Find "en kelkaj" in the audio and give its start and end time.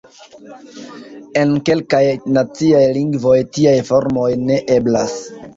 1.41-2.01